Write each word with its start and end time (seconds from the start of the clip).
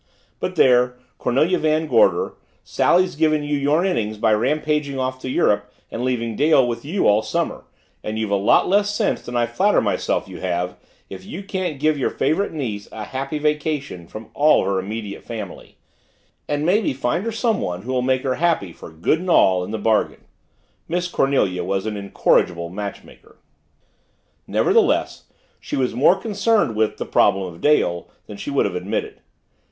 But 0.39 0.55
there, 0.55 0.97
Cornelia 1.19 1.59
Van 1.59 1.85
Gorder 1.85 2.33
Sally's 2.63 3.15
given 3.15 3.43
you 3.43 3.55
your 3.55 3.85
innings 3.85 4.17
by 4.17 4.33
rampaging 4.33 4.97
off 4.97 5.19
to 5.19 5.29
Europe 5.29 5.71
and 5.91 6.03
leaving 6.03 6.35
Dale 6.35 6.67
with 6.67 6.83
you 6.83 7.07
all 7.07 7.21
summer 7.21 7.65
and 8.03 8.17
you've 8.17 8.31
a 8.31 8.35
lot 8.35 8.67
less 8.67 8.89
sense 8.95 9.21
than 9.21 9.35
I 9.35 9.45
flatter 9.45 9.79
myself 9.79 10.27
you 10.27 10.39
have, 10.39 10.75
if 11.07 11.23
you 11.23 11.43
can't 11.43 11.79
give 11.79 11.99
your 11.99 12.09
favorite 12.09 12.51
niece 12.51 12.87
a 12.91 13.03
happy 13.03 13.37
vacation 13.37 14.07
from 14.07 14.31
all 14.33 14.65
her 14.65 14.79
immediate 14.79 15.23
family 15.23 15.77
and 16.49 16.65
maybe 16.65 16.93
find 16.93 17.23
her 17.25 17.31
someone 17.31 17.83
who'll 17.83 18.01
make 18.01 18.23
her 18.23 18.33
happy 18.41 18.73
for 18.73 18.89
good 18.89 19.19
and 19.19 19.29
all 19.29 19.63
in 19.63 19.69
the 19.69 19.77
bargain." 19.77 20.21
Miss 20.87 21.07
Cornelia 21.07 21.63
was 21.63 21.85
an 21.85 21.95
incorrigible 21.95 22.69
matchmaker. 22.69 23.37
Nevertheless, 24.47 25.25
she 25.59 25.75
was 25.75 25.93
more 25.93 26.15
concerned 26.19 26.75
with 26.75 26.97
"the 26.97 27.05
problem 27.05 27.53
of 27.53 27.61
Dale" 27.61 28.09
than 28.25 28.37
she 28.37 28.49
would 28.49 28.65
have 28.65 28.73
admitted. 28.73 29.21